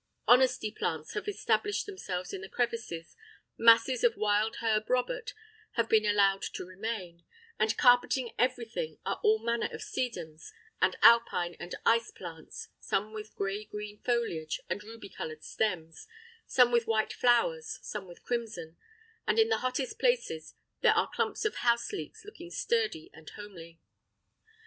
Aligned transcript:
Honesty 0.27 0.71
plants 0.71 1.13
have 1.13 1.27
established 1.27 1.85
themselves 1.85 2.33
in 2.33 2.41
the 2.41 2.49
crevices; 2.49 3.15
masses 3.55 4.03
of 4.03 4.15
wild 4.17 4.55
Herb 4.55 4.89
Robert 4.89 5.35
have 5.73 5.87
been 5.87 6.07
allowed 6.07 6.41
to 6.55 6.65
remain; 6.65 7.23
and 7.59 7.77
carpeting 7.77 8.33
everything 8.39 8.97
are 9.05 9.19
all 9.23 9.37
manner 9.37 9.67
of 9.71 9.81
sedums, 9.81 10.51
and 10.81 10.95
Alpine 11.03 11.55
and 11.59 11.75
ice 11.85 12.09
plants, 12.09 12.69
some 12.79 13.13
with 13.13 13.35
grey 13.35 13.63
green 13.63 13.99
foliage 13.99 14.59
and 14.67 14.83
ruby 14.83 15.07
coloured 15.09 15.43
stems, 15.43 16.07
some 16.47 16.71
with 16.71 16.87
white 16.87 17.13
flowers, 17.13 17.77
some 17.83 18.07
with 18.07 18.23
crimson; 18.23 18.77
and 19.27 19.37
in 19.37 19.49
the 19.49 19.59
hottest 19.59 19.99
places 19.99 20.55
there 20.81 20.95
are 20.95 21.11
clumps 21.13 21.45
of 21.45 21.57
houseleeks 21.57 22.25
looking 22.25 22.49
sturdy 22.49 23.11
and 23.13 23.29
homely. 23.29 23.79